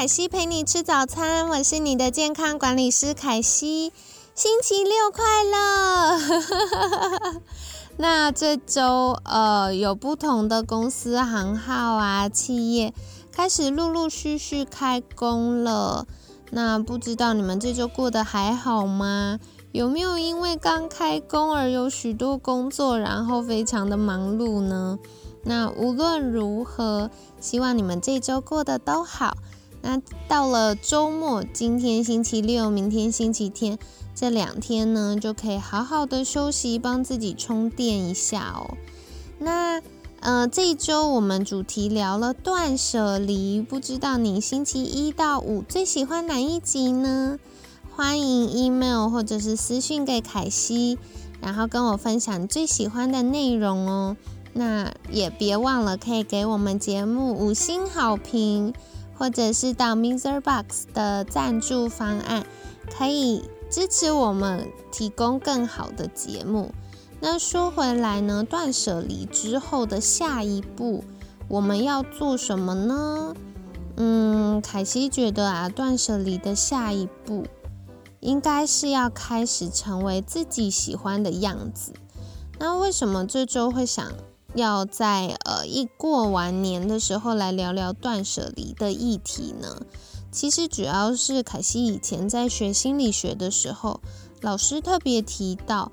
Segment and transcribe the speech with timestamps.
[0.00, 3.92] 凯西陪你吃早餐，我是你的健康管理师凯西。
[4.34, 7.40] 星期六快乐！
[7.98, 12.94] 那这周呃，有不同的公司行号啊，企业
[13.30, 16.06] 开始陆陆续续开工了。
[16.50, 19.38] 那不知道你们这周过得还好吗？
[19.70, 24.98] 有没有因为刚开工而有许多工作，然后非常的忙碌呢？
[25.44, 29.36] 那无论如何，希望你们这周过得都好。
[29.82, 33.78] 那到了周末，今天星期六，明天星期天，
[34.14, 38.76] 这两天呢，就可以好好的休息，帮自己充电一下哦。
[39.38, 39.80] 那
[40.20, 47.38] 呃，这一周我们主题聊了断舍离，不知道你星期一到五最喜欢哪一集呢？
[47.96, 50.98] 欢迎 email 或者是私信给凯西，
[51.40, 54.16] 然后跟我分享最喜欢的内容哦。
[54.52, 58.74] 那也别忘了可以给我们节目五星好评，
[59.20, 62.46] 或者是到 m i s e r Box 的赞助方案，
[62.96, 66.72] 可以支持我们提供更好的节目。
[67.20, 71.04] 那说回来呢，断舍离之后的下一步，
[71.48, 73.34] 我们要做什么呢？
[73.98, 77.44] 嗯，凯西觉得啊，断舍离的下一步，
[78.20, 81.92] 应该是要开始成为自己喜欢的样子。
[82.58, 84.10] 那为什么这周会想？
[84.54, 89.82] 要在呃一过完年的时候来聊聊断舍离的议题呢。
[90.32, 94.00] 其实主要是凯西以前在学心理学的时候，
[94.40, 95.90] 老师特别提到，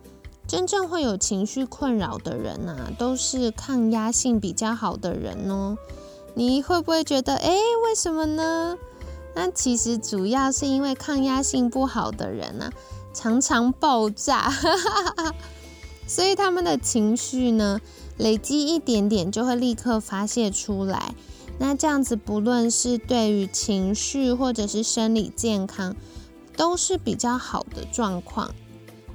[0.48, 5.78] 真正会有情绪困扰的人呐，都是抗压性比较好的人哦。
[6.36, 8.78] 你会不会觉得，诶，为什么呢？
[9.34, 12.72] 那其实主要是因为抗压性不好的人呐，
[13.14, 14.54] 常常爆炸，
[16.08, 17.82] 所以他们的情绪呢。
[18.18, 21.14] 累积一点点就会立刻发泄出来，
[21.60, 25.96] 那这样子不论是对于情绪或者是生理健康，
[26.56, 28.54] 都是比较好的状况。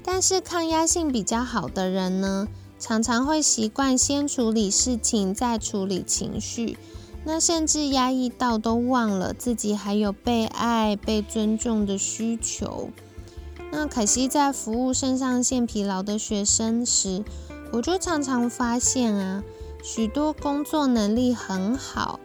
[0.04, 2.48] 但是抗压性比较好的人呢，
[2.78, 6.76] 常常会习惯先处理事情再处理情绪，
[7.24, 12.90] 那甚至压抑到都忘了自己还有被爱、被尊重的需求。
[13.70, 17.24] 那可惜在服务肾上腺疲劳的学生时。
[17.72, 19.43] 我就常常发现啊，
[19.83, 22.21] 许多工作能力很好，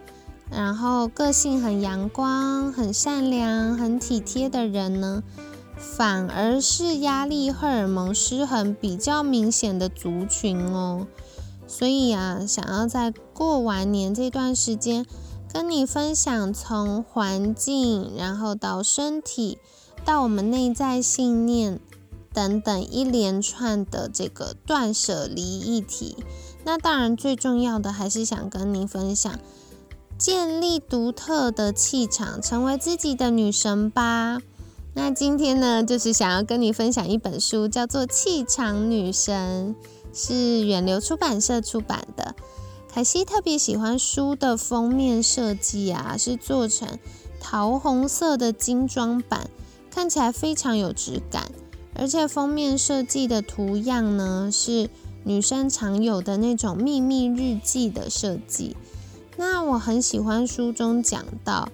[0.52, 5.24] 然后个性很阳光、很善良、很体贴的人呢，
[5.78, 11.08] 反而是压力荷尔蒙失衡比较明显的族群哦。
[11.66, 15.06] 所以啊，想要在过完年这段时间，
[15.54, 19.58] 跟你分享从环境，然后到身体，
[20.04, 21.80] 到我们内在信念。
[22.38, 26.16] 等等一连串的这个断舍离议题，
[26.64, 29.40] 那当然最重要的还是想跟您分享，
[30.20, 34.38] 建立独特的气场，成为自己的女神吧。
[34.94, 39.76] 那今天呢，就是想要跟你分享一本书，叫做《气场女神》，
[40.14, 42.36] 是远流出版社出版的。
[42.94, 47.00] 凯西特别喜欢书的封面设计啊，是做成
[47.40, 49.50] 桃红色的精装版，
[49.90, 51.52] 看起来非常有质感。
[52.00, 54.90] 而且封面设计的图样呢，是
[55.24, 58.78] 女生常有的那种秘密日记的设计。
[59.36, 61.70] 那我很喜欢书中讲到，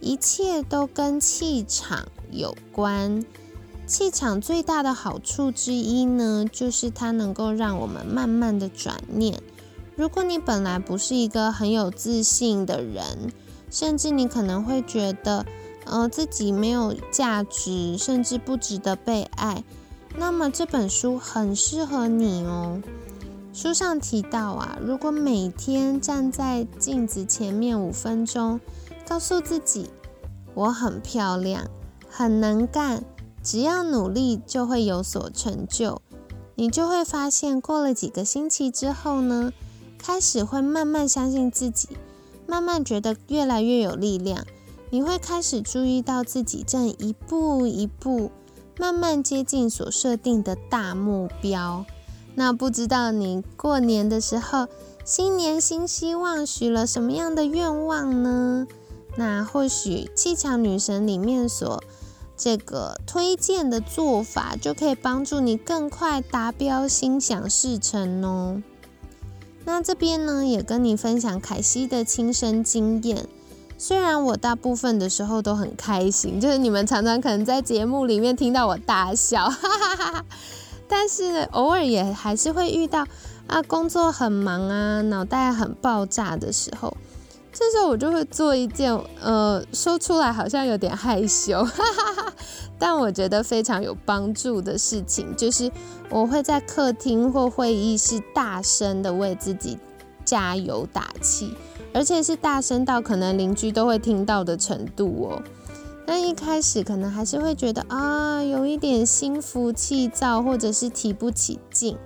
[0.00, 3.24] 一切都跟气场有关。
[3.86, 9.40] 气场最大的好处之一呢，就是它能够让我们慢慢的转念。
[9.94, 13.30] 如果你本来不是一个很有自信的人，
[13.70, 15.44] 甚至你可能会觉得。
[15.86, 19.64] 呃，自己没有价值，甚至不值得被爱，
[20.16, 22.82] 那么这本书很适合你哦。
[23.52, 28.60] 书上提到啊，如果每天站在镜子前面五分钟，
[29.08, 29.88] 告诉自己
[30.54, 31.66] 我很漂亮，
[32.10, 33.02] 很能干，
[33.42, 36.02] 只要努力就会有所成就，
[36.54, 39.52] 你就会发现，过了几个星期之后呢，
[39.96, 41.88] 开始会慢慢相信自己，
[42.46, 44.44] 慢慢觉得越来越有力量。
[44.90, 48.30] 你会开始注意到自己正一步一步
[48.78, 51.84] 慢慢接近所设定的大目标。
[52.34, 54.68] 那不知道你过年的时候，
[55.04, 58.66] 新年新希望，许了什么样的愿望呢？
[59.16, 61.82] 那或许气场女神里面所
[62.36, 68.62] 这个推荐的做法，就可以帮助你更快达标、心想事成哦。
[69.64, 73.26] 那这边呢，也跟你分享凯西的亲身经验。
[73.78, 80.24] 虽然我大部分的时候都很开心，就是你们常常可能在节目里面听到我大笑， 哈哈哈哈。
[80.88, 83.06] 但是偶尔也还是会遇到
[83.48, 86.96] 啊，工作很忙啊，脑袋很爆炸的时候，
[87.52, 92.32] 这时候我就会做一件呃，说出来好像有点害羞，哈哈哈，
[92.78, 95.70] 但我觉得非常有帮助的事情，就是
[96.08, 99.76] 我会在客厅或会议室大声的为自己
[100.24, 101.52] 加油打气，
[101.96, 105.42] 而且是大声到可能邻居都会听到的程度哦。
[106.06, 111.96] 那一开始可能还是会觉得啊，有一点心浮气躁，或者是提不起劲。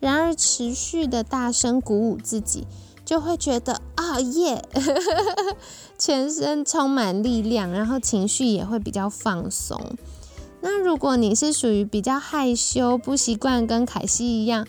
[0.00, 2.66] 然而持续的大声鼓舞自己，
[3.06, 4.62] 就会觉得啊耶，
[5.96, 9.96] 全身充满力量，然后情绪也会比较放松。
[10.60, 14.66] 那如果你是属于比较害羞、不习惯跟凯西一样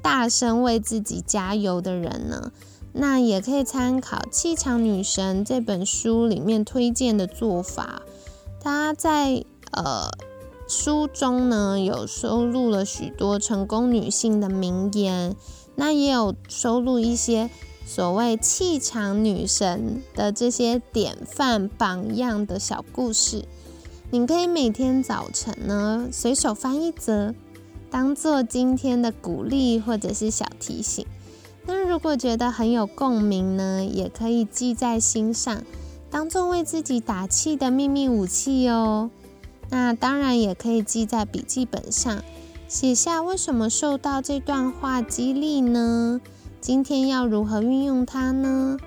[0.00, 2.50] 大声为自己加油的人呢？
[2.98, 8.00] 那也可以参考《气场女神》这本书里面推荐的做法。
[8.58, 10.10] 她在呃
[10.66, 15.36] 书中呢有收录了许多成功女性的名言，
[15.74, 17.50] 那也有收录一些
[17.84, 23.44] 所谓气场女神的这些典范榜样的小故事。
[24.10, 27.34] 你可以每天早晨呢随手翻一则，
[27.90, 31.06] 当做今天的鼓励或者是小提醒。
[31.66, 35.62] 那如果觉得很有共鸣呢，也可以记在心上。
[36.08, 39.10] 当做为自己打气的秘密武器哦。
[39.68, 42.22] 那当然也可以记在笔记本上，
[42.68, 46.20] 写下为什么受到这段话激励呢？
[46.60, 48.78] 今天要如何运用它呢？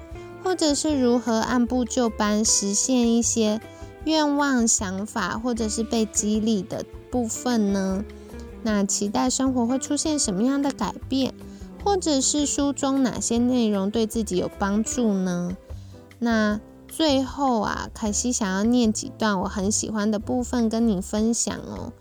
[0.41, 3.59] 或者是如何按部就班实现一些
[4.05, 8.05] 愿望、想法，或者是被激励的部分呢？
[8.63, 11.33] 那期待生活会出现什么样的改变？
[11.83, 15.57] 或者是书中哪些内容对自己有帮助呢？
[16.19, 16.59] 那。
[16.91, 21.93] 最后啊，凯西想要念几段我很喜欢的部分跟你分享哦。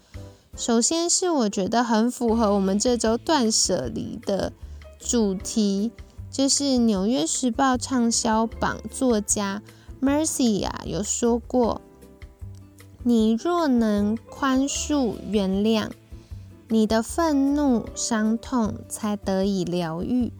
[0.56, 4.50] 首先是我觉得很符合我们这周断舍离的
[4.98, 5.92] 主题，
[6.30, 9.62] 就是《纽约时报》畅销榜作家
[10.00, 11.82] Mercy 啊有说过
[13.04, 15.90] ：“你若能宽恕、原谅，
[16.68, 20.32] 你的愤怒、伤痛才得以疗愈，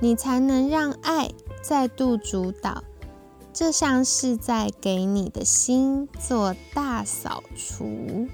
[0.00, 1.30] 你才能让爱
[1.62, 2.84] 再度主导。”
[3.52, 8.28] 这像是在给你的心做大扫除。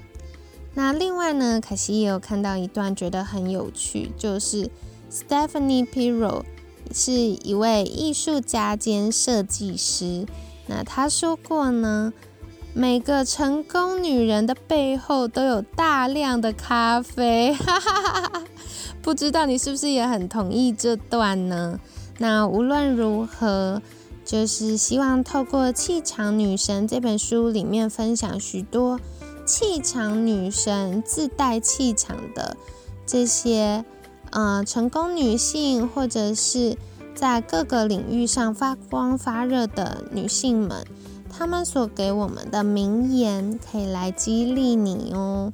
[0.75, 4.69] 那另外呢，凯西也有看到一段，觉得很有趣，就是
[5.11, 6.43] Stephanie Pirro
[6.93, 10.27] 是一位艺术家兼设计师。
[10.67, 12.13] 那他说过呢，
[12.73, 17.53] 每个成功女人的背后都有大量的咖啡。
[17.53, 18.43] 哈哈哈哈
[19.01, 21.79] 不知道你是不是也很同意这段呢？
[22.17, 23.81] 那无论如何。
[24.25, 28.99] 就是希望透过《气场女神》这本书里面分享许多
[29.45, 32.57] 气场女神自带气场的
[33.05, 33.85] 这些
[34.31, 36.77] 呃成功女性，或者是
[37.15, 40.85] 在各个领域上发光发热的女性们，
[41.37, 45.53] 他们所给我们的名言，可以来激励你哦。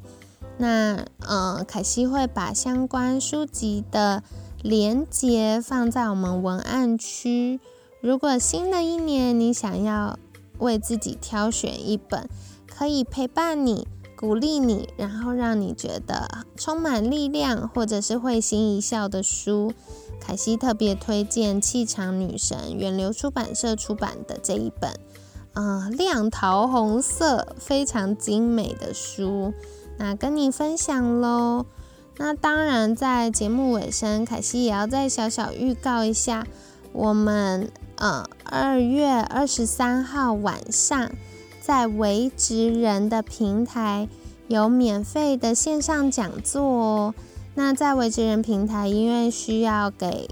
[0.57, 4.23] 那呃，凯西会把相关书籍的
[4.61, 7.59] 连接放在我们文案区。
[7.99, 10.17] 如果新的一年你想要
[10.59, 12.29] 为自己挑选一本
[12.65, 13.85] 可以陪伴你、
[14.15, 19.73] 鼓励你，然后让你觉得充满力量或者是会心一笑的书，
[20.21, 24.91] 凯西特别推荐气场女神远流出版社出版的这一本，
[25.53, 29.53] 嗯，亮桃红色非常精美的书，
[29.97, 31.65] 那跟你分享喽。
[32.17, 36.45] 那当然，在节目尾声，凯西也要再小小预告一下
[36.91, 37.71] 我们。
[37.95, 41.11] 呃，二月二十三号晚上，
[41.61, 44.09] 在维职人的平台
[44.47, 47.15] 有免费的线上讲座哦。
[47.53, 50.27] 那在维职人平台，因为需要给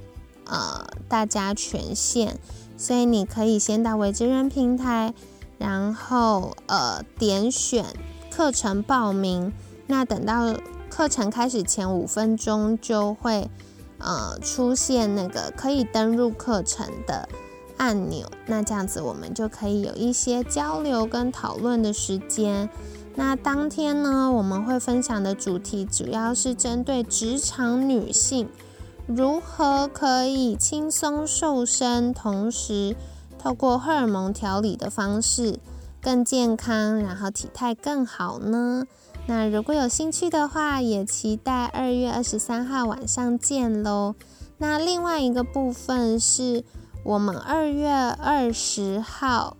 [0.45, 2.39] 呃大家权限，
[2.81, 5.13] 所以你可以先到维职人平台，
[5.59, 7.85] 然后呃点选
[8.31, 9.53] 课程报名。
[9.85, 10.55] 那等到
[10.89, 13.47] 课程开始前五分钟，就会
[13.99, 17.29] 呃出现那个可以登入课程的。
[17.77, 22.67] 按钮，那这样子我们就可以有一些交流跟讨论的时间。
[23.13, 28.49] 那当天呢，我们会分享的主题主要是针对职场女性
[29.07, 32.95] 如何可以轻松瘦身，同时
[33.37, 35.59] 透过荷尔蒙调理的方式
[36.01, 38.85] 更健康，然后体态更好呢？
[39.27, 44.15] 那如果有兴趣的话，也期待二月二十三号晚上见喽。
[44.57, 46.63] 那另外一个部分是
[47.03, 49.57] 我们二月二十号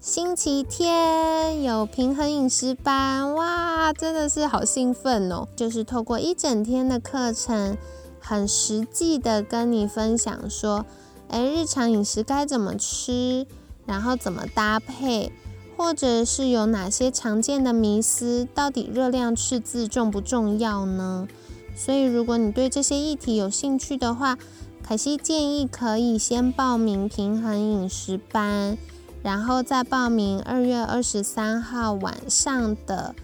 [0.00, 5.46] 星期天有平衡饮食班，哇，真的是好兴奋哦！
[5.54, 7.76] 就是透过一整天的课程，
[8.22, 10.86] 很实际的跟你分享说，
[11.28, 13.46] 诶，日常饮食该怎么吃，
[13.84, 15.32] 然后怎么搭配。
[15.74, 18.46] 或者是有哪些常见的迷思？
[18.54, 21.26] 到底热量赤字重不重要呢？
[21.74, 24.38] 所以，如果你对这些议题有兴趣的话，
[24.82, 28.76] 凯西建议可以先报名平衡饮食班，
[29.22, 33.14] 然后再报名二月二十三号晚上的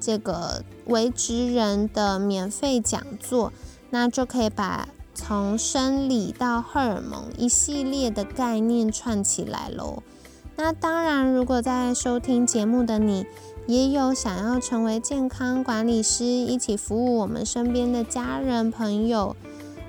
[0.00, 3.52] 这个为职人的免费讲座，
[3.90, 10.02] 那就可以把从生理到荷尔蒙一系列的概念串起来喽。
[10.56, 13.26] 那当然，如果在收听节目的你，
[13.66, 19.36] 也有想要成为健康管理师，一起服务我们身边的家人朋友，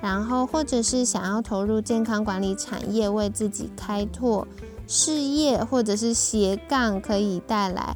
[0.01, 4.47] 然后或者是想要投入健康管理产业，为自己开拓
[4.85, 7.95] 事业，或者是斜杠可以带来，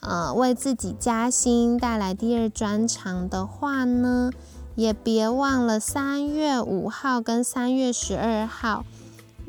[0.00, 4.30] 呃，为自己加薪带来第二专长的话呢，
[4.74, 8.84] 也别忘了三月五号跟三月十二号。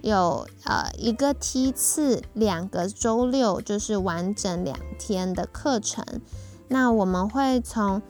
[0.01, 6.03] 有呃一个梯次，两个周六就是完整两天的课程。
[6.67, 8.01] 那我们会从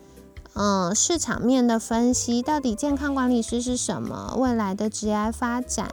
[0.54, 5.90] 嗯市场面的分析，到底健康管理师是什么，未来的职业发展，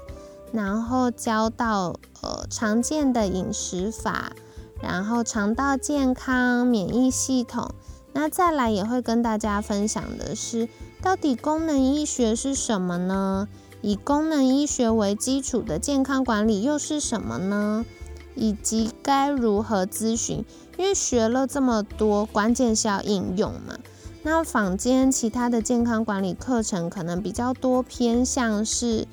[0.52, 4.32] 然后教到呃常见的饮食法，
[4.80, 7.74] 然后肠道健康、免疫系统。
[8.14, 10.66] 那再来也会跟大家分享的是，
[11.02, 13.48] 到底功能医学是什么呢？
[13.80, 17.86] 以功能医学为基础的健康管理又是什么呢？
[18.34, 20.44] 以及该如何咨询？
[20.76, 23.78] 因为学了这么多，关键是要应用嘛。
[24.22, 29.06] 那坊间其他的健康管理课程可能比较多偏向是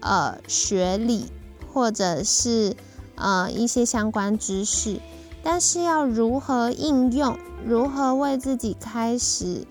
[0.00, 1.26] 呃学理
[1.70, 2.74] 或者是
[3.16, 4.98] 呃一些相关知识，
[5.42, 7.36] 但是要如何应用？
[7.66, 9.66] 如何为自己开始？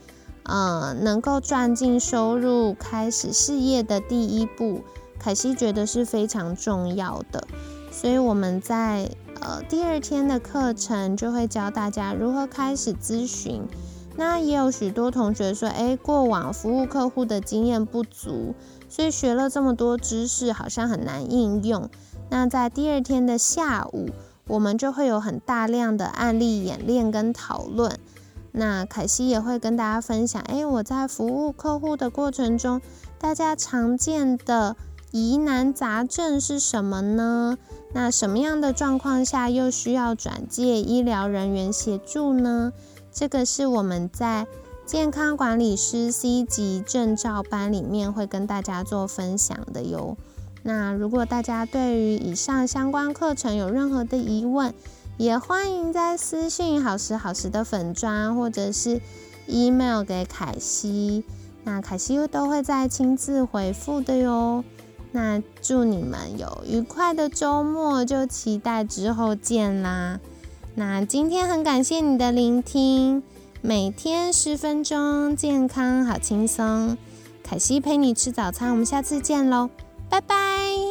[0.47, 4.81] 嗯，能够赚进收入、开始事业的第一步，
[5.17, 7.47] 凯西觉得是非常重要的。
[7.91, 9.09] 所以我们在
[9.41, 13.63] 呃第二天的课程就会教大家如何开始咨询。
[14.17, 18.53] 那也有许多同学说，诶，过往服务客户的经验不足，
[18.87, 21.89] 所以学了这么多知识好像很难应用。
[22.29, 24.09] 那在第二天的下午，
[24.47, 27.99] 我们就会有很大量的案例演练跟讨论。
[28.57, 32.81] 那凯西也会跟大家分享，哎，我在服务客户的过程中，
[33.19, 34.77] 大家常见的
[35.11, 37.57] 疑难杂症是什么呢？
[37.93, 42.71] 那什么样的状况下又需要转介医疗人员协助呢？
[43.11, 44.47] 这个是我们在
[44.85, 50.15] 健康管理师 C 级证照班里面会跟大家做分享的哟。
[50.63, 54.73] 那如果大家对于以上相关课程有任何的疑问，
[55.17, 59.01] 也欢迎在私信好时好时的粉砖，或者是
[59.47, 61.23] email 给凯西，
[61.63, 64.63] 那凯西都会在亲自回复的哟。
[65.11, 70.19] 那祝你们有愉快的周末，就期待之后见啦。
[70.75, 73.23] 那今天很感谢你的聆听，
[73.61, 76.97] 每天十分钟，健康好轻松。
[77.41, 79.69] 凯西陪你吃早餐，我们下次见喽，
[80.09, 80.84] 拜拜。